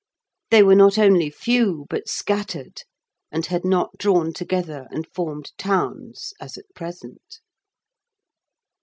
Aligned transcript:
They 0.49 0.63
were 0.63 0.73
not 0.73 0.97
only 0.97 1.29
few, 1.29 1.85
but 1.87 2.07
scattered, 2.09 2.81
and 3.31 3.45
had 3.45 3.63
not 3.63 3.99
drawn 3.99 4.33
together 4.33 4.87
and 4.89 5.05
formed 5.05 5.51
towns 5.59 6.33
as 6.41 6.57
at 6.57 6.65
present. 6.73 7.39